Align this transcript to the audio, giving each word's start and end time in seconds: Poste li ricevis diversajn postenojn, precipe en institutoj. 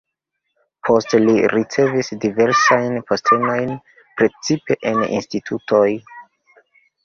Poste 0.87 1.19
li 1.25 1.35
ricevis 1.51 2.09
diversajn 2.23 2.97
postenojn, 3.11 3.71
precipe 4.23 4.81
en 4.95 5.07
institutoj. 5.21 5.87